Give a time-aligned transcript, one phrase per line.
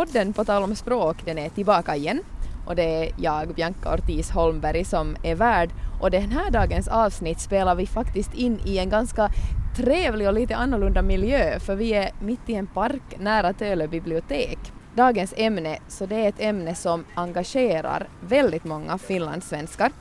[0.00, 2.20] podden På tal om språk, den är tillbaka igen
[2.66, 5.70] och det är jag, Bianca Ortiz Holmberg, som är värd
[6.00, 9.30] och den här dagens avsnitt spelar vi faktiskt in i en ganska
[9.76, 14.58] trevlig och lite annorlunda miljö för vi är mitt i en park nära Tölö bibliotek.
[14.94, 19.92] Dagens ämne, så det är ett ämne som engagerar väldigt många finlandssvenskar.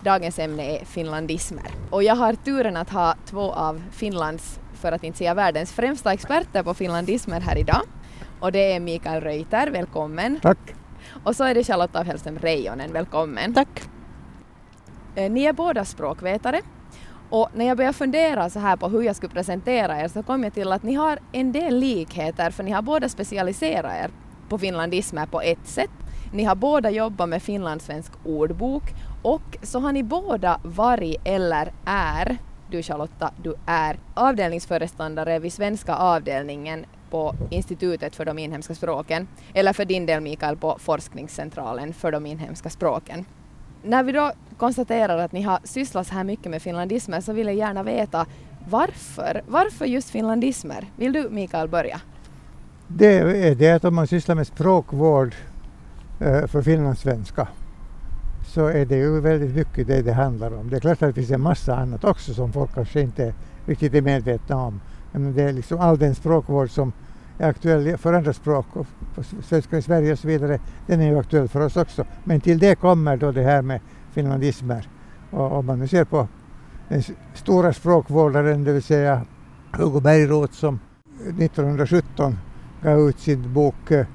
[0.00, 1.66] Dagens ämne är finlandismer.
[1.90, 6.12] Och jag har turen att ha två av Finlands, för att inte säga världens främsta
[6.12, 7.82] experter på finlandismer här idag.
[8.42, 10.40] Och det är Mikael Reuter, välkommen.
[10.42, 10.74] Tack.
[11.24, 13.54] Och så är det Charlotta af Hellström Reijonen, välkommen.
[13.54, 13.82] Tack.
[15.14, 16.60] Eh, Ni är båda språkvetare
[17.30, 20.44] och när jag började fundera så här på hur jag skulle presentera er så kom
[20.44, 24.10] jag till att ni har en del likheter för ni har båda specialiserat er
[24.48, 25.90] på finlandismer på ett sätt.
[26.32, 28.82] Ni har båda jobbat med finlandssvensk ordbok
[29.22, 32.36] och så har ni båda varit eller är,
[32.70, 39.72] du Charlotta, du är avdelningsföreståndare vid svenska avdelningen på Institutet för de inhemska språken, eller
[39.72, 43.24] för din del Mikael på Forskningscentralen för de inhemska språken.
[43.82, 47.46] När vi då konstaterar att ni har sysslat så här mycket med finlandismer så vill
[47.46, 48.26] jag gärna veta
[48.68, 49.42] varför?
[49.46, 50.90] Varför just finlandismer?
[50.96, 52.00] Vill du Mikael börja?
[52.88, 55.34] Det är det att om man sysslar med språkvård
[56.20, 57.48] eh, för finlandssvenska
[58.54, 60.70] så är det ju väldigt mycket det det handlar om.
[60.70, 63.34] Det är klart att det finns en massa annat också som folk kanske inte
[63.66, 64.80] riktigt är medvetna om.
[65.12, 66.92] Men det är liksom all den språkvård som
[67.38, 68.86] är aktuell för andra språk och
[69.42, 72.04] för i Sverige och så vidare, den är ju aktuell för oss också.
[72.24, 73.80] Men till det kommer då det här med
[74.12, 74.88] finlandismer.
[75.30, 76.28] Och om man nu ser på
[76.88, 77.02] den
[77.34, 79.22] stora språkvårdaren, det vill säga
[79.72, 80.80] Hugo Bergroth som
[81.38, 82.38] 1917
[82.82, 84.06] gav ut sin bok eh,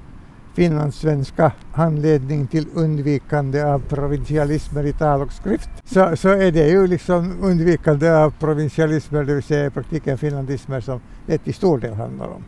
[0.58, 5.70] Finlandssvenska handledning till undvikande av provinsialismer i tal och skrift.
[5.84, 10.80] Så, så är det ju liksom undvikande av provinsialismer, det vill säga i praktiken finlandismer
[10.80, 12.44] som det till stor del handlar om.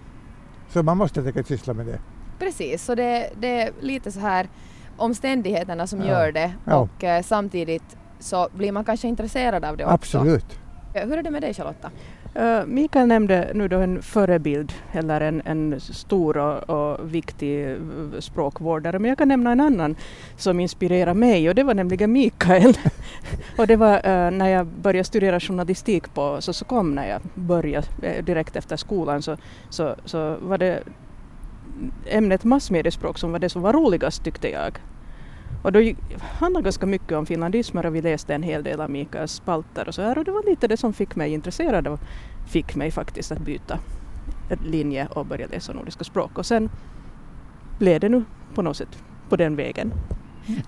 [0.68, 1.98] Så man måste säkert syssla med det.
[2.38, 4.48] Precis, så det, det är lite så här
[4.96, 6.06] omständigheterna som Ja.
[6.06, 6.76] gör det Ja.
[6.76, 9.94] och eh, samtidigt så blir man kanske intresserad av det också.
[9.94, 10.58] Absolut.
[10.94, 11.90] Eh, Hur är det med dig Charlotta?
[12.36, 17.76] Uh, Mikael nämnde nu då en förebild eller en, en stor och, och viktig eh,
[18.18, 19.96] språkvårdare men jag kan nämna en annan
[20.36, 22.74] som inspirerar mig och det var nämligen Mikael.
[23.58, 27.20] och det var uh, när jag började studera journalistik på så, så kom när jag
[27.34, 27.86] började
[28.22, 29.36] direkt efter skolan så,
[29.70, 30.82] så, så var det
[32.06, 34.78] ämnet massmediespråk som var det som var roligast tyckte jag.
[35.62, 38.90] Och då handlar handlade ganska mycket om finlandismer och vi läste en hel del av
[38.90, 42.00] Mikaels spalter och så här och det var lite det som fick mig intresserad och
[42.46, 43.78] fick mig faktiskt att byta
[44.64, 46.70] linje och börja läsa nordiska språk och sen
[47.78, 49.92] blev det nu på något sätt på den vägen.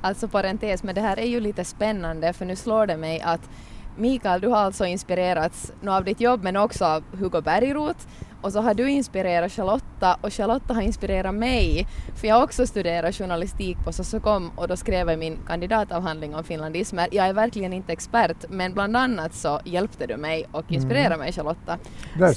[0.01, 3.51] Alltså parentes, men det här är ju lite spännande för nu slår det mig att
[3.97, 8.07] Mikael, du har alltså inspirerats nu av ditt jobb men också av Hugo Bergroth
[8.43, 11.87] och så har du inspirerat Charlotta och Charlotta har inspirerat mig
[12.17, 16.45] för jag har också studerat journalistik på Sossocom och då skrev jag min kandidatavhandling om
[16.45, 17.09] finlandismer.
[17.13, 21.33] Jag är verkligen inte expert men bland annat så hjälpte du mig och inspirerade mig
[21.33, 21.79] Charlotta.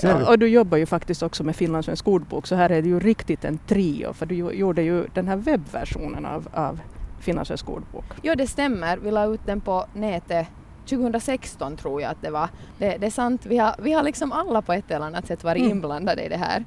[0.01, 0.25] Du.
[0.25, 3.45] och du jobbar ju faktiskt också med finlandssvensk ordbok så här är det ju riktigt
[3.45, 6.79] en trio för du gjorde ju den här webbversionen av, av
[7.19, 8.05] finlandssvensk ordbok.
[8.21, 8.97] Jo, det stämmer.
[8.97, 10.47] Vi la ut den på nätet
[10.85, 12.49] 2016 tror jag att det var.
[12.77, 15.43] Det, det är sant, vi har, vi har liksom alla på ett eller annat sätt
[15.43, 15.71] varit Mm.
[15.71, 16.65] inblandade i det här.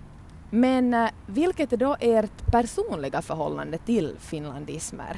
[0.50, 5.16] Men eh, vilket är då ert personliga förhållande till finlandismer?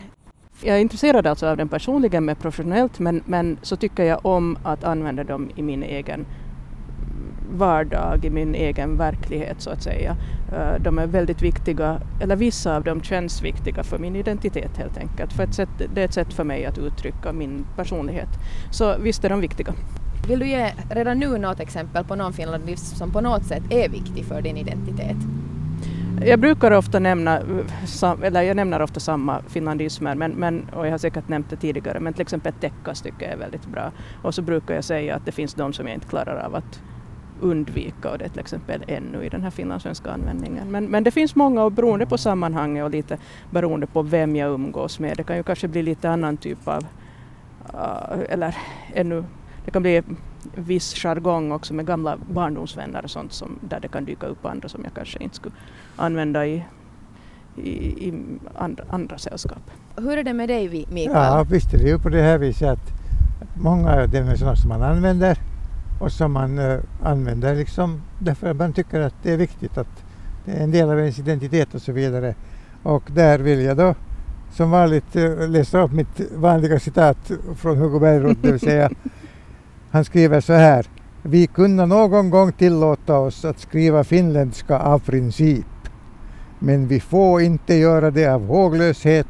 [0.62, 4.58] Jag är intresserad alltså av den personligen men professionellt men, men så tycker jag om
[4.64, 6.26] att använda dem i min egen
[7.56, 10.16] vardag, i min egen verklighet så att säga.
[10.52, 14.98] Eh, De är väldigt viktiga, eller vissa av dem känns viktiga för min identitet helt
[14.98, 15.32] enkelt.
[15.32, 18.28] För ett sätt, det är ett sätt för mig att uttrycka min personlighet.
[18.70, 19.74] Så visst är de viktiga.
[20.28, 23.88] Vill du ge redan nu något exempel på någon finlandism som på något sätt är
[23.88, 25.16] viktig för din identitet?
[26.24, 30.90] Jag brukar ofta nämna, eh, eller jag nämner ofta samma finlandismer, men, men, och jag
[30.90, 33.92] har säkert nämnt det tidigare, men till exempel täckas tycker jag är väldigt bra.
[34.22, 36.82] Och så brukar jag säga att det finns de som jag inte klarar av att
[37.40, 40.70] undvika och det är till exempel ännu i den här finlandssvenska användningen.
[40.70, 43.18] Men, men det finns många och beroende på sammanhanget och lite
[43.50, 45.16] beroende på vem jag umgås med.
[45.16, 46.86] Det kan ju kanske bli lite annan typ av,
[47.74, 48.56] uh, eller
[48.94, 49.24] ännu,
[49.64, 50.02] det kan bli
[50.54, 54.68] viss jargong också med gamla barndomsvänner och sånt som, där det kan dyka upp andra
[54.68, 55.54] som jag kanske inte skulle
[55.96, 56.64] använda i,
[57.56, 58.14] i, i
[58.54, 59.70] andra, andra sällskap.
[59.96, 61.16] Hur är det med dig Vi- Mikael?
[61.16, 62.92] Ja, visst är det ju på det här viset att
[63.62, 65.38] många av dem är sådana som man använder
[66.00, 70.04] och som man eh, använder liksom därför att man tycker att det är viktigt att
[70.44, 72.34] det är en del av ens identitet och så vidare.
[72.82, 73.94] Och där vill jag då
[74.52, 78.90] som vanligt eh, läsa upp mitt vanliga citat från Hugo Bergroth, det vill säga
[79.90, 80.86] han skriver så här.
[81.22, 85.66] Vi kunde någon gång tillåta oss att skriva finländska av princip.
[86.58, 89.26] Men vi får inte göra det av håglöshet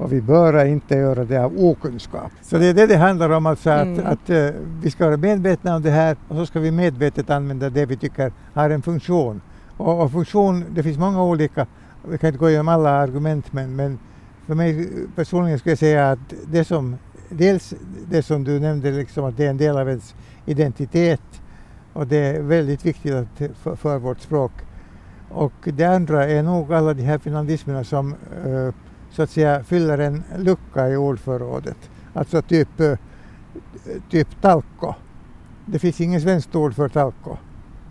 [0.00, 2.32] och vi bör inte göra det av okunskap.
[2.42, 4.06] Så det är det det handlar om, alltså att, Mm.
[4.06, 4.50] att eh,
[4.82, 7.96] vi ska vara medvetna om det här och så ska vi medvetet använda det vi
[7.96, 9.40] tycker har en funktion.
[9.76, 11.66] Och, och funktion, det finns många olika,
[12.08, 13.98] vi kan inte gå igenom alla argument men, men
[14.46, 16.96] för mig personligen skulle jag säga att det som,
[17.28, 17.74] dels
[18.10, 20.14] det som du nämnde, liksom att det är en del av ens
[20.46, 21.42] identitet
[21.92, 24.52] och det är väldigt viktigt att, för, för vårt språk.
[25.28, 28.14] Och det andra är nog alla de här finlandismerna som
[28.46, 28.74] eh,
[29.10, 31.90] så att säga fyller en lucka i ordförrådet.
[32.12, 32.98] Alltså typ, eh,
[34.10, 34.94] typ talko.
[35.66, 37.36] Det finns inget svenskt ord för talko.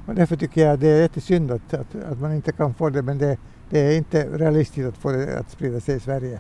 [0.06, 3.02] Och därför tycker jag det är jättesynd att, att, att man inte kan få det
[3.02, 3.38] men det,
[3.70, 6.40] det är inte realistiskt att få det att sprida sig i Sverige.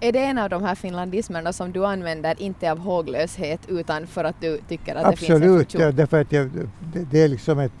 [0.00, 4.24] Är det en av de här finlandismerna som du använder inte av håglöshet utan för
[4.24, 5.80] att du tycker att det finns en Absolut, funktion?
[5.80, 6.50] ja, därför att jag,
[6.92, 7.72] det, det är liksom ett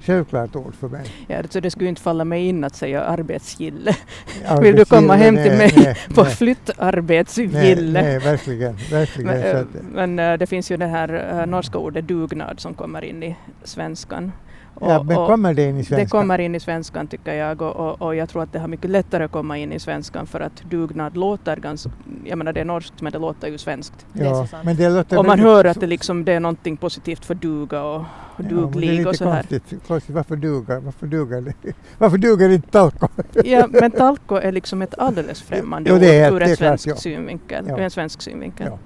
[0.00, 1.06] självklart ord för mig.
[1.26, 3.96] Ja, så det skulle inte falla mig in att säga arbetsgille.
[4.44, 7.60] Ja, Vill du komma hem nej, till mig nej, på nej, flyttarbetsgille?
[7.62, 8.76] nej, nej, verkligen.
[8.90, 9.30] verkligen.
[9.30, 13.04] Men, eh, men eh, det finns ju det här eh, norska ordet dugnad som kommer
[13.04, 14.32] in i svenskan.
[14.80, 15.96] Och- ja, men kommer det in i svenska?
[16.04, 18.68] det kommer in i svenskan tycker jag och, och, och jag tror att det har
[18.68, 21.90] mycket lättare att komma in i svenskan för att dugnad låter ganska,
[22.24, 24.06] jag menar det är norskt men det låter ju svenskt.
[24.12, 27.34] Ja, men det låter Och man hör att det liksom det är någonting positivt för
[27.34, 28.04] duga och, och
[28.36, 29.42] Ja, men det är duglig lite och så här.
[29.42, 30.14] Konstigt, konstigt.
[30.14, 31.72] Varför duger, varför duger, det?
[31.98, 33.08] varför duger inte talko?
[33.44, 36.88] Ja, men talko är liksom ett alldeles främmande Jo, det är- ord ur en svensk
[36.88, 36.96] ja.
[36.96, 37.64] synvinkel.
[37.68, 37.78] Ja.
[37.78, 38.66] En svensk synvinkel.
[38.70, 38.78] Ja.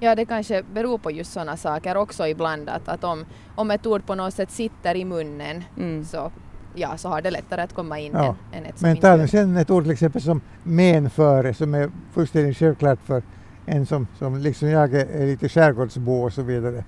[0.00, 3.24] Ja, det kanske beror på just sådana saker också ibland att, att om,
[3.56, 6.04] om ett ord på något sätt sitter i munnen Mm.
[6.04, 6.30] så,
[6.74, 8.34] ja, så har det lättare att komma in Ja.
[8.52, 9.28] än, än ett som Men inte ta gör nu det.
[9.28, 13.22] sen ett ord till exempel som menföre som är fullständigt självklart för
[13.66, 16.84] en som, som liksom jag är, lite skärgårdsbo och så vidare.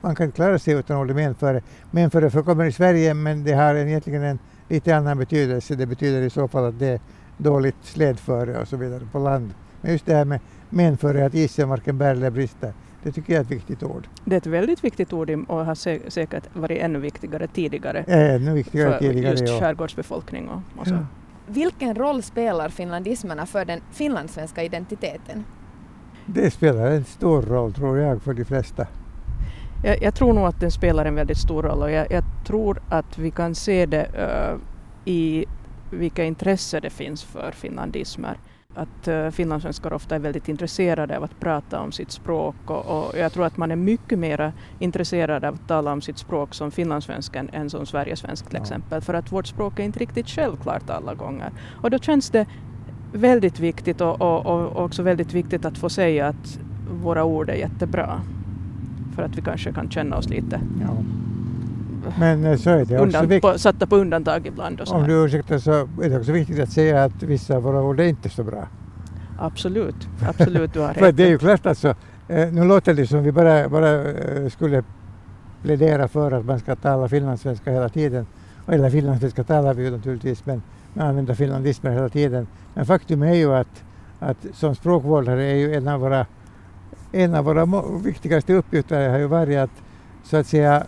[0.00, 1.62] Man kan klara sig utan ordet menföre.
[1.90, 4.38] Menföre förekommer i Sverige men det har en, egentligen en
[4.68, 5.74] lite annan betydelse.
[5.74, 7.00] Det betyder i så fall att det är
[7.38, 9.54] dåligt slädföre och så vidare på land.
[9.80, 10.40] Men just det här med
[10.74, 12.72] menföre, att isen varken bär eller brister,
[13.02, 14.08] det tycker jag är ett viktigt ord.
[14.24, 18.52] Det är ett väldigt viktigt ord och har sä- säkert varit ännu viktigare tidigare ännu
[18.52, 19.30] viktigare för tidigare.
[19.30, 19.60] just ja.
[19.60, 20.94] skärgårdsbefolkning och, och så.
[20.94, 21.06] Ja.
[21.46, 25.44] Vilken roll spelar finlandismerna för den finlandssvenska identiteten?
[26.26, 28.86] Det spelar en stor roll tror jag för de flesta.
[29.84, 32.82] Jag, jag tror nog att den spelar en väldigt stor roll och jag, jag tror
[32.88, 34.56] att vi kan se det eh,
[35.04, 35.44] i
[35.90, 38.38] vilka intresse det finns för finlandismer.
[38.74, 43.18] Att uh, finlandssvenskar ofta är väldigt intresserade av att prata om sitt språk och, och
[43.18, 46.70] jag tror att man är mycket mer intresserad av att tala om sitt språk som
[46.70, 48.62] finlandssvenskan än som sverigesvensk till Ja.
[48.62, 49.00] exempel.
[49.00, 51.50] För att vårt språk är inte riktigt självklart alla gånger.
[51.82, 52.46] Och då känns det
[53.12, 56.58] väldigt viktigt och, och, och också väldigt viktigt att få säga att
[57.02, 58.20] våra ord är jättebra.
[59.14, 60.96] För att vi kanske kan känna oss lite Ja.
[62.18, 63.42] Men eh, så är det också viktigt.
[63.52, 64.80] på, satta på undantag ibland.
[64.80, 65.70] Och så Om du ursäktar så
[66.02, 68.68] är det också viktigt att säga att vissa av våra ord är inte så bra.
[69.38, 71.40] Absolut, absolut du har För det är ju rätt.
[71.40, 71.88] klart alltså,
[72.28, 74.82] eh, nu låter det som vi bara, bara eh, skulle
[75.62, 78.26] plädera för att man ska tala finlandssvenska hela tiden.
[78.68, 80.62] Eller finlandssvenska talar vi ju naturligtvis men
[80.94, 82.46] man använder finlandismer hela tiden.
[82.74, 83.84] Men faktum är ju att,
[84.18, 86.26] att som språkvårdare är ju en av våra,
[87.12, 89.70] en av våra viktigaste uppgifter har ju varit att
[90.24, 90.86] så att säga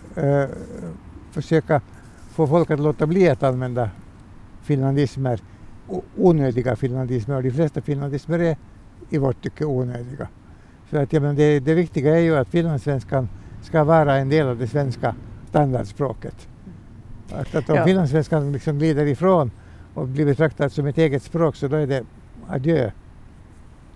[1.42, 1.80] försöka
[2.30, 3.90] få folk att låta bli att använda
[4.62, 5.40] finlandismer,
[6.16, 8.56] onödiga finlandismer och de flesta finlandismer är
[9.10, 10.28] i vårt tycke onödiga.
[10.90, 13.28] Så att, ja, men det, det viktiga är ju att finlandssvenskan
[13.62, 15.14] ska vara en del av det svenska
[15.48, 16.48] standardspråket.
[17.32, 17.84] Att, att om Ja.
[17.84, 19.50] finlandssvenskan liksom glider ifrån
[19.94, 22.04] och blir betraktad som ett eget språk så då är det
[22.48, 22.90] adjö.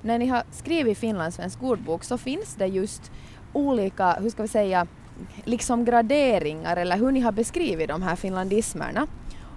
[0.02, 3.12] När ni har skrivit finlandssvensk ordbok så finns det just
[3.52, 4.86] olika, hur ska vi säga,
[5.44, 9.06] liksom graderingar eller hur ni har beskrivit de här finlandismerna.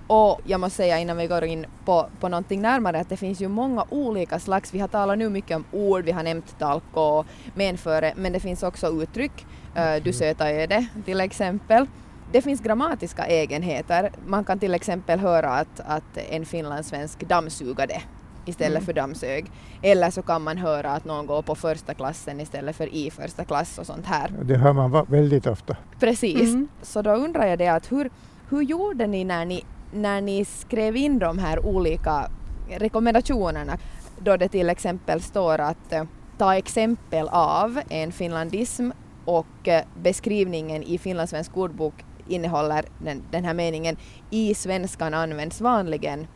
[0.08, 3.42] Och jag måste säga innan vi går in på, på någonting närmare att det finns
[3.42, 7.00] ju många olika slags, vi har talat nu mycket om ord, vi har nämnt talko
[7.00, 9.46] och menföre, men det finns också uttryck,
[9.78, 11.86] uh, du söta öde till exempel.
[12.32, 18.02] Det finns grammatiska egenheter, man kan till exempel höra att, att en finlandssvensk dammsugade
[18.46, 18.86] istället Mm.
[18.86, 19.52] för dammsög.
[19.82, 23.46] Eller så kan man höra att någon går på första klassen istället för i första
[23.46, 24.32] klass och sånt här.
[24.44, 25.76] Det hör man väldigt ofta.
[26.00, 26.50] Precis.
[26.54, 26.68] Mm.
[26.82, 28.10] Så då undrar jag det att hur,
[28.50, 32.30] hur gjorde ni när, ni när ni skrev in de här olika
[32.70, 33.78] rekommendationerna?
[34.20, 36.04] Då det till exempel står att eh,
[36.38, 38.90] ta exempel av en finlandism
[39.26, 41.94] och eh, beskrivningen i finlandssvensk ordbok
[42.28, 43.98] innehåller den, den här meningen
[44.30, 46.28] i svenskan används vanligen.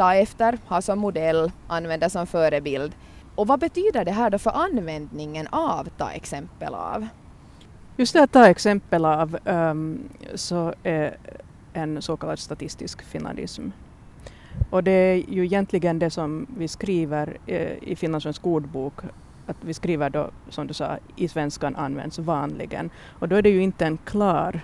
[0.00, 2.92] Ta efter, ha som modell, använda som förebild.
[3.34, 7.06] Och vad betyder det här då för användningen av ta exempel av?
[7.96, 11.16] Just det att ta exempel av um, så är
[11.72, 13.62] en så kallad statistisk finlandism
[14.70, 18.94] Och det är ju egentligen det som vi skriver eh, i Finlandssvensk ordbok,
[19.46, 22.90] att vi skriver då, som du sa, i svenskan används vanligen.
[23.18, 24.60] Och då är det ju inte en klar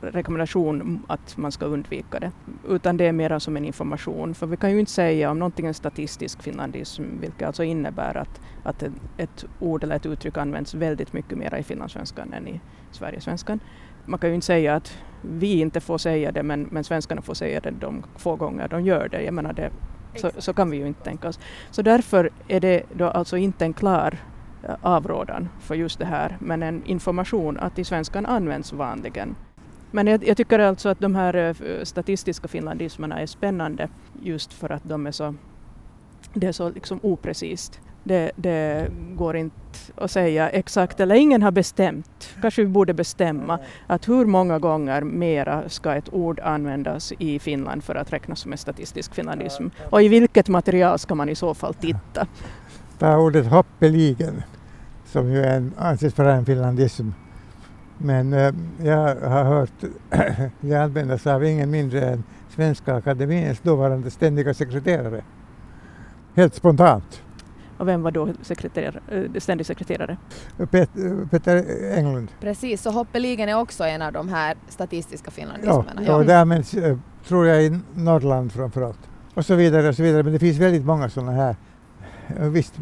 [0.00, 2.30] rekommendation att man ska undvika det,
[2.68, 4.34] utan det är mer som en information.
[4.34, 8.40] För vi kan ju inte säga om någonting är statistisk finlandism, vilket alltså innebär att,
[8.62, 8.82] att
[9.16, 13.60] ett ord eller ett uttryck används väldigt mycket mer i finlandssvenskan än i sverigesvenskan.
[14.06, 17.34] Man kan ju inte säga att vi inte får säga det, men, men svenskarna får
[17.34, 19.22] säga det de få gånger de gör det.
[19.22, 19.70] Jag menar det
[20.14, 21.40] så, så kan vi ju inte tänka oss.
[21.70, 24.18] Så därför är det då alltså inte en klar
[24.62, 29.36] eh, avrådan för just det här, men en information att i svenskan används vanligen.
[29.90, 33.88] Men jag, jag, tycker alltså att de här eh, statistiska finlandismerna är spännande
[34.22, 35.34] just för att de är så,
[36.34, 37.80] det är så liksom oprecist.
[38.04, 39.54] Det, det, går inte
[39.96, 45.02] att säga exakt, eller ingen har bestämt, kanske vi borde bestämma, att hur många gånger
[45.02, 49.66] mera ska ett ord användas i Finland för att räknas som en statistisk finlandism?
[49.90, 52.26] Och i vilket material ska man i så fall titta?
[52.98, 54.42] Ta ordet hoppeligen,
[55.04, 57.10] som ju en, anses vara en finlandism
[57.98, 59.84] men äh, jag har hört
[60.60, 65.24] det användas av ingen mindre än Svenska Akademiens dåvarande ständiga sekreterare.
[66.34, 67.22] Helt spontant.
[67.78, 70.16] Och vem var då sekreterare, eh, ständig sekreterare?
[70.70, 70.90] Pet,
[71.30, 71.64] Peter
[71.96, 72.28] Englund.
[72.40, 75.92] Precis, så hoppeligen är också en av de här statistiska finlandismerna.
[75.96, 76.18] Ja, ja.
[76.18, 76.74] det används,
[77.28, 78.98] tror jag, i Norrland framförallt.
[79.34, 80.22] Och så vidare och så vidare.
[80.22, 81.56] Men det finns väldigt många sådana här.
[82.40, 82.74] Visst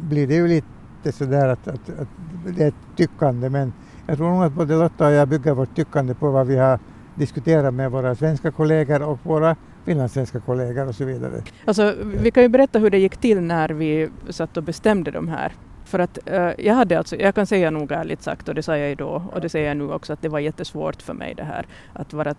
[0.00, 2.08] blir det ju lite sådär att, att, att
[2.46, 3.72] det är ett tyckande men
[4.06, 6.78] jag tror nog att både Lotta och jag bygger vårt tyckande på vad vi har
[7.14, 11.42] diskuterat med våra svenska kollegor och våra finlandssvenska kollegor och så vidare.
[11.64, 15.28] Alltså, vi kan ju berätta hur det gick till när vi satt och bestämde de
[15.28, 15.52] här.
[15.84, 18.76] För att uh, jag hade alltså, jag kan säga nog ärligt sagt, och det sa
[18.76, 21.34] jag ju då, och det säger jag nu också, att det var jättesvårt för mig
[21.34, 22.34] det här, att vara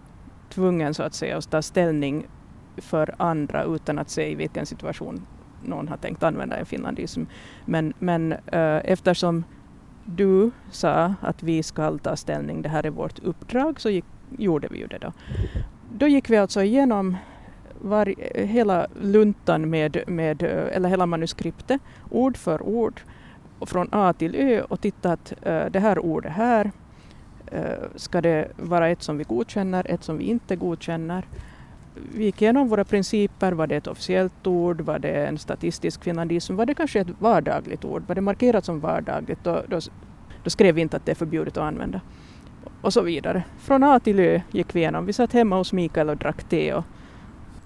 [0.49, 2.27] tvungen så att säga att ta ställning
[2.77, 5.25] för andra utan att se i vilken situation
[5.63, 7.23] någon har tänkt använda en finlandism.
[7.65, 9.43] Men, men uh, eftersom
[10.15, 14.05] du sa att vi ska ta ställning, det här är vårt uppdrag, så gick,
[14.37, 15.13] gjorde vi ju det då.
[15.93, 17.17] Då gick vi alltså igenom
[17.81, 18.13] var,
[18.45, 23.01] hela luntan med, med, eller hela manuskriptet, ord för ord,
[23.61, 26.71] från A till Ö och tittade att uh, det här ordet här,
[27.53, 27.61] uh,
[27.95, 31.25] ska det vara ett som vi godkänner, ett som vi inte godkänner?
[32.15, 33.51] Vi gick igenom våra principer.
[33.51, 34.81] Var det ett officiellt ord?
[34.81, 36.55] Var det en statistisk finlandism?
[36.55, 38.03] Var det kanske ett vardagligt ord?
[38.07, 39.43] Var det markerat som vardagligt?
[39.43, 39.79] Då, då,
[40.43, 42.01] då skrev vi inte att det är förbjudet att använda.
[42.81, 43.43] Och så vidare.
[43.59, 45.05] Från A till Ö gick vi igenom.
[45.05, 46.83] Vi satt hemma hos Mikael och drack te och,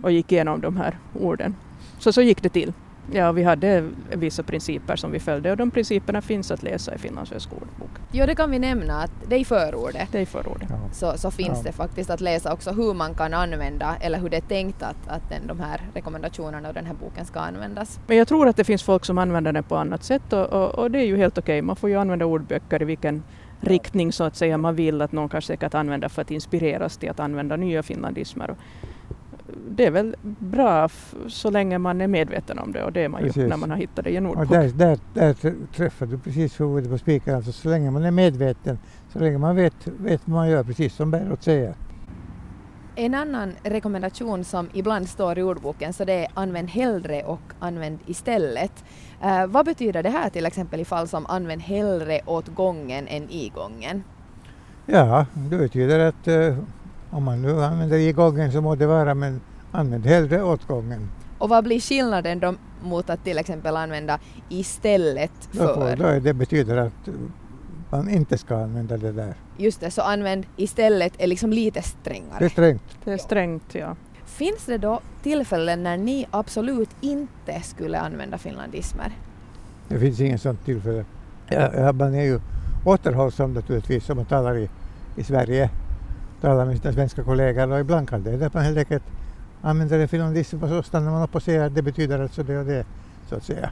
[0.02, 1.56] och gick igenom de här orden.
[2.00, 2.74] Så så gick det till.
[3.12, 6.98] Ja, vi hade vissa principer som vi följde och de principerna finns att läsa i
[6.98, 7.90] Finlandssvensk ordbok.
[8.12, 10.08] Jo, det kan vi nämna att det är i förordet.
[10.12, 10.70] Det är i förordet.
[10.70, 10.90] Ja.
[10.92, 11.64] Så, så finns ja.
[11.64, 15.08] det faktiskt att läsa också hur man kan använda eller hur det är tänkt att,
[15.08, 18.00] att den, de här rekommendationerna och den här boken ska användas.
[18.08, 20.80] Men jag tror att det finns folk som använder den på annat sätt och, och,
[20.80, 21.58] och det är ju helt okej.
[21.58, 21.62] Okay.
[21.62, 23.24] Man får ju använda ordböcker i vilken
[23.62, 27.10] riktning så att säga man vill att någon kan säkert använda för att inspireras till
[27.10, 28.56] att använda nya finlandismer
[29.70, 30.90] det är väl bra
[31.28, 33.44] så länge man är medveten om det och det är man precis.
[33.44, 34.50] ju när man har hittat det i en ordbok.
[34.50, 37.36] där, där, där träffar du precis huvudet på spiken.
[37.36, 38.80] Alltså så länge man är medveten,
[39.14, 41.76] så länge man vet, vet vad man gör, precis som Berot säger.
[42.96, 48.00] En annan rekommendation som ibland står i ordboken så det är använd hellre och använd
[48.06, 48.84] istället.
[49.24, 53.30] Uh, vad betyder det här till exempel i fall som använd hellre åt gången än
[53.30, 54.04] i gången?
[54.86, 56.58] Ja, det betyder att uh,
[57.12, 59.42] om man nu använder igången så må det vara men
[59.72, 61.10] använd hellre åtgången.
[61.38, 65.96] Och vad blir skillnaden då mot att till exempel använda istället för?
[65.96, 67.10] Då, då det betyder att
[67.90, 69.34] man inte ska använda det där.
[69.58, 72.40] Just det, så använd istället är liksom lite strängare.
[72.40, 72.98] Det är strängt.
[73.04, 73.96] Det är strängt, ja.
[74.26, 79.18] Finns det då tillfällen när ni absolut inte skulle använda finlandismer?
[79.88, 81.06] Det finns inget sådant tillfälle.
[81.50, 82.40] Ja, man är ju
[82.86, 84.70] återhållsam naturligtvis om man talar i,
[85.16, 85.70] i Sverige
[86.42, 89.04] talar med sina svenska kollegor och ibland kan det att man helt enkelt
[89.62, 92.58] använder en finlandism och så stannar man upp och säger att det betyder alltså det
[92.58, 92.86] och det
[93.30, 93.70] så att säga.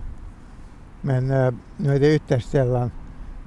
[1.01, 2.91] Men äh, nu är det ytterst sällan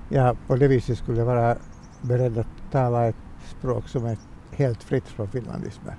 [0.09, 1.57] jag på det viset skulle vara
[2.01, 3.17] beredd att tala ett
[3.59, 4.17] språk som är
[4.53, 5.95] helt fritt från finlandismer.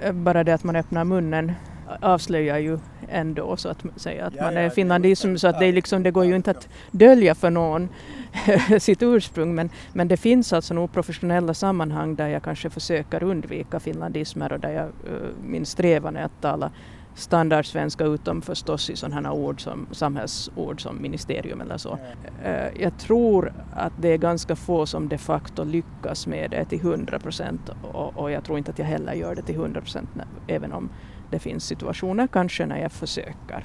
[0.00, 1.52] Eh, bara det att man öppnar munnen
[2.00, 2.78] avslöjar ju
[3.08, 6.36] ändå så att säga att man är finlandism så att det, liksom, det går ju
[6.36, 7.88] inte att dölja för någon
[8.78, 13.80] sitt ursprung men, men det finns alltså nog professionella sammanhang där jag kanske försöker undvika
[13.80, 16.70] finlandismer och där jag, uh, min strävan är att tala
[17.14, 21.98] standardsvenska utom förstås i sådana ord som samhällsord som ministerium eller så.
[22.46, 26.80] Uh, jag tror att det är ganska få som de facto lyckas med det till
[26.80, 30.08] 100 procent och, och jag tror inte att jag heller gör det till 100 procent
[30.46, 30.90] även om
[31.30, 33.64] det finns situationer kanske när jag försöker.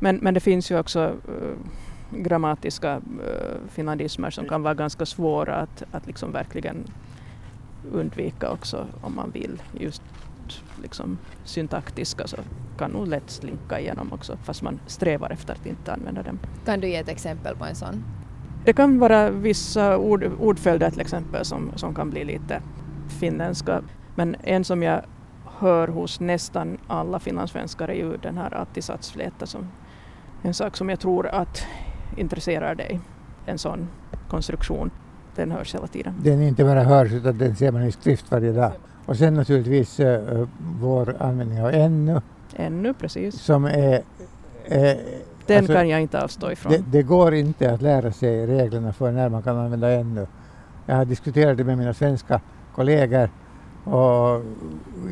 [0.00, 1.56] Men, men det finns ju också uh,
[2.10, 3.02] grammatiska uh,
[3.68, 6.84] finlandismer som kan vara ganska svåra att, att liksom verkligen
[7.92, 9.62] undvika också om man vill.
[9.72, 10.02] Just
[10.82, 12.36] liksom syntaktiska så
[12.78, 16.38] kan nog lätt slinka igenom också fast man strävar efter att inte använda dem.
[16.64, 18.04] Kan du ge ett exempel på en sån?
[18.64, 22.62] Det kan vara vissa ord, ordföljder till exempel som, som kan bli lite
[23.08, 23.82] finländska.
[24.14, 25.02] Men en som jag
[25.58, 29.68] hör hos nästan alla finlandssvenskar är ju den här attisatsfläta som
[30.42, 31.66] en sak som jag tror att
[32.16, 33.00] intresserar dig.
[33.46, 33.88] En sån
[34.28, 34.90] konstruktion.
[35.34, 36.14] Den hörs hela tiden.
[36.22, 38.72] Den inte bara hörs utan den ser man i skrift varje dag.
[39.06, 40.48] Och sen naturligtvis äh,
[40.80, 42.20] vår användning av ännu.
[42.56, 43.34] Ännu, precis.
[43.34, 44.02] Som är...
[44.64, 44.98] är
[45.46, 46.72] den alltså, kan jag inte avstå ifrån.
[46.72, 50.26] Det, det, går inte att lära sig reglerna för när man kan använda ännu.
[50.86, 52.40] Jag har diskuterat det med mina svenska
[52.74, 53.30] kollegor
[53.86, 54.42] och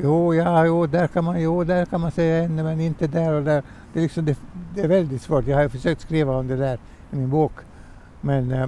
[0.03, 3.33] jo, ja, jo, där kan man, jo, där kan man säga ännu men inte där
[3.33, 3.63] och där.
[3.93, 4.39] Det är, liksom, det,
[4.75, 5.47] det är väldigt svårt.
[5.47, 6.79] Jag har försökt skriva om det där
[7.13, 7.53] i min bok
[8.21, 8.67] men eh,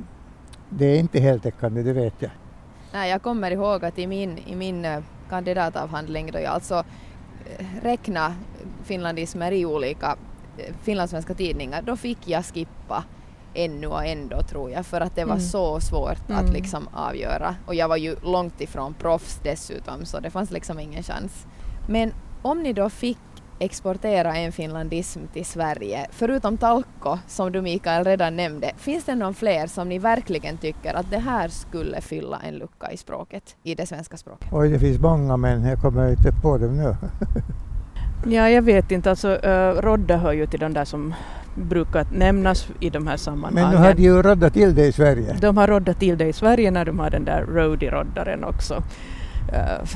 [0.68, 2.30] det är inte heltäckande, det vet jag.
[2.92, 4.98] Nej, jag kommer ihåg att i min, i min eh,
[5.28, 8.34] kandidatavhandling då jag alltså räknade räkna
[8.84, 10.16] finlandismer i olika
[10.58, 13.04] eh, finlandssvenska tidningar, då fick jag skippa
[13.56, 15.44] ännu och ändå tror jag för att det var mm.
[15.44, 16.44] så svårt mm.
[16.44, 20.80] att liksom avgöra och jag var ju långt ifrån proffs dessutom så det fanns liksom
[20.80, 21.46] ingen chans.
[21.88, 23.18] Men om ni då fick
[23.58, 29.34] exportera en finlandism till Sverige, förutom Talko som du Mikael redan nämnde, finns det någon
[29.34, 33.74] fler som ni verkligen tycker att det här skulle fylla en lucka i språket, i
[33.74, 34.48] det svenska språket?
[34.52, 36.96] Oj, det finns många men jag kommer inte på dem nu.
[38.34, 41.14] ja, jag vet inte, alltså uh, Rodda hör ju till de där som
[41.56, 43.70] brukar nämnas i de här sammanhangen.
[43.70, 45.36] Men nu hade ju roddat till det i Sverige.
[45.40, 48.74] De har roddat till det i Sverige när de har den där roadie-roddaren också.
[48.74, 49.88] Uh,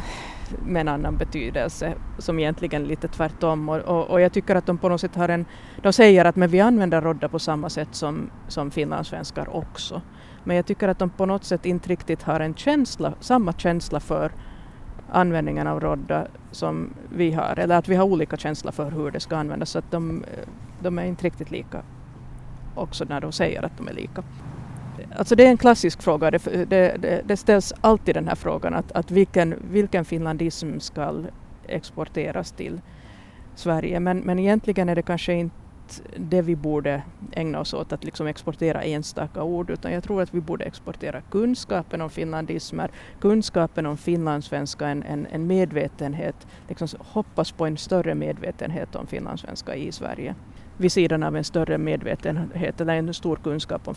[0.66, 4.66] med en annan betydelse som egentligen är lite tvärtom och, och, och, jag tycker att
[4.66, 5.44] de på något sätt har en,
[5.82, 10.02] de säger att men vi använder rodda på samma sätt som, som finlandssvenskar också.
[10.44, 14.00] Men jag tycker att de på något sätt inte riktigt har en känsla, samma känsla
[14.00, 14.32] för
[15.12, 19.20] användningen av rodda som vi har, eller att vi har olika känsla för hur det
[19.20, 20.24] ska användas, så att de,
[20.82, 21.82] de är inte riktigt lika
[22.74, 24.22] också när de säger att de är lika.
[25.16, 26.30] Alltså det är en klassisk fråga.
[26.30, 31.24] Det, det, det ställs alltid den här frågan att, att vilken, vilken finlandism ska
[31.66, 32.80] exporteras till
[33.54, 34.00] Sverige.
[34.00, 35.54] Men, men egentligen är det kanske inte
[36.16, 40.34] det vi borde ägna oss åt att liksom exportera enstaka ord utan jag tror att
[40.34, 42.90] vi borde exportera kunskapen om finlandismer,
[43.20, 49.74] kunskapen om finlandssvenska, en, en, en medvetenhet, liksom hoppas på en större medvetenhet om finlandssvenska
[49.74, 50.34] i Sverige
[50.80, 53.94] vid sidan av en större medvetenhet eller en stor kunskap om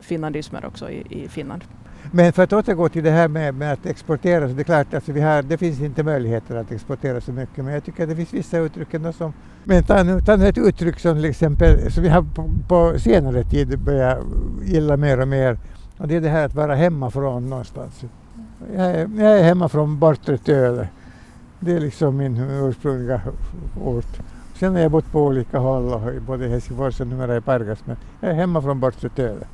[0.00, 1.64] finlandismer också i, i Finland.
[2.12, 4.86] Men för att återgå till det här med, med att exportera, så det är klart
[4.86, 8.02] att alltså vi har, det finns inte möjligheter att exportera så mycket, men jag tycker
[8.02, 9.32] att det finns vissa uttryck ändå som...
[9.64, 12.98] Men ta nu, ta nu ett uttryck som till exempel, som vi har på, på
[12.98, 14.18] senare tid börjat
[14.64, 15.58] gilla mer och mer,
[15.98, 18.04] och det är det här att vara hemmafrån någonstans.
[18.76, 20.88] Jag är, jag är hemma från Bortre Töle.
[21.60, 23.20] Det är liksom min ursprungliga
[23.84, 24.20] ort.
[24.54, 27.96] Sen har jag bott på olika håll, både i Helsingfors och numera i Pargas, men
[28.20, 29.46] jag är hemma från Bortre Töle.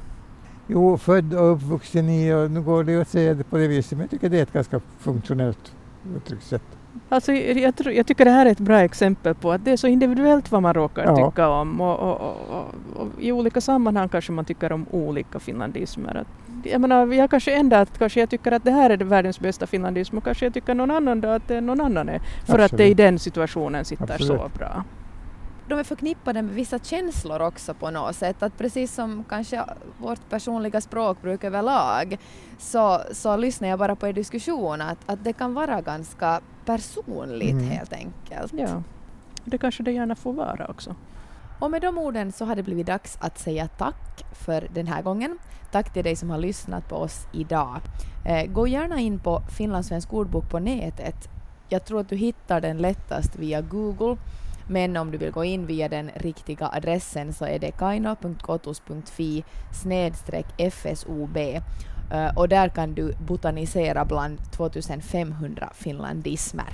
[0.66, 3.92] Jo, född och uppvuxen i, och nu går det att säga det på det viset,
[3.92, 5.72] men jag tycker det är ett ganska funktionellt
[6.16, 6.62] uttryckssätt.
[7.08, 9.76] Alltså, jag, tror, jag, tycker det här är ett bra exempel på att det är
[9.76, 11.30] så individuellt vad man råkar ja.
[11.30, 12.64] tycka om och, och, och,
[13.00, 16.24] och, i olika sammanhang kanske man tycker om olika finlandismer.
[16.64, 19.66] Jag menar, jag kanske ändrar att kanske jag tycker att det här är världens bästa
[19.66, 22.18] finlandism och kanske jag tycker någon annan då att det någon annan är.
[22.18, 22.72] För Absolut.
[22.72, 24.40] att det i den situationen sitter Absolut.
[24.40, 24.84] så bra
[25.70, 28.42] de är förknippade med vissa känslor också på något sätt.
[28.42, 29.64] Att precis som kanske
[29.98, 32.18] vårt personliga språkbruk överlag
[32.58, 37.52] så, så lyssnar jag bara på er diskussion att, att det kan vara ganska personligt
[37.52, 37.68] mm.
[37.68, 38.52] helt enkelt.
[38.52, 38.82] Ja,
[39.44, 40.94] det kanske det gärna får vara också.
[41.60, 45.02] Och med de orden så har det blivit dags att säga tack för den här
[45.02, 45.38] gången.
[45.72, 47.80] Tack till dig som har lyssnat på oss idag.
[48.26, 51.28] Eh, gå gärna in på Finlandssvensk ordbok på nätet.
[51.68, 54.16] Jag tror att du hittar den lättast via Google
[54.68, 59.44] men om du vill gå in via den riktiga adressen så är det kaino.kotus.fi
[60.70, 66.72] fsob eh, och där kan du botanisera bland 2500 finlandismer.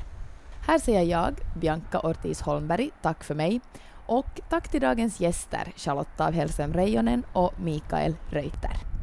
[0.67, 3.61] Här säger jag, Bianca Ortiz Holmberg, tack för mig
[4.07, 8.96] och tack till dagens gäster Charlotta av Hellström Reijonen och Mikael Reuter.